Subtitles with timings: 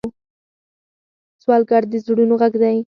[1.41, 2.77] سوالګر د زړونو غږ دی